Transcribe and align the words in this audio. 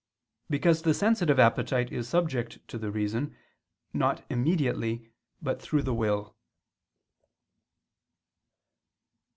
Because 0.49 0.81
the 0.81 0.95
sensitive 0.95 1.37
appetite 1.37 1.91
is 1.91 2.09
subject 2.09 2.57
to 2.69 2.79
the 2.79 2.89
reason, 2.89 3.37
not 3.93 4.25
immediately 4.31 5.11
but 5.43 5.61
through 5.61 5.83
the 5.83 5.93
will. 5.93 6.35